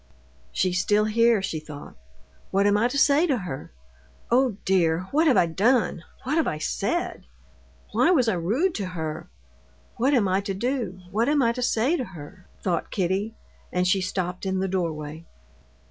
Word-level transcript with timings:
"She's 0.51 0.79
still 0.81 1.05
here," 1.05 1.43
she 1.43 1.59
thought. 1.59 1.95
"What 2.49 2.65
am 2.65 2.75
I 2.75 2.87
to 2.87 2.97
say 2.97 3.27
to 3.27 3.37
her? 3.37 3.71
Oh, 4.31 4.57
dear! 4.65 5.01
what 5.11 5.27
have 5.27 5.37
I 5.37 5.45
done, 5.45 6.01
what 6.23 6.37
have 6.37 6.47
I 6.47 6.57
said? 6.57 7.27
Why 7.91 8.09
was 8.09 8.27
I 8.27 8.33
rude 8.33 8.73
to 8.77 8.87
her? 8.87 9.29
What 9.97 10.15
am 10.15 10.27
I 10.27 10.41
to 10.41 10.55
do? 10.55 10.99
What 11.11 11.29
am 11.29 11.43
I 11.43 11.51
to 11.51 11.61
say 11.61 11.97
to 11.97 12.03
her?" 12.03 12.47
thought 12.63 12.89
Kitty, 12.89 13.35
and 13.71 13.87
she 13.87 14.01
stopped 14.01 14.43
in 14.47 14.57
the 14.57 14.67
doorway. 14.67 15.23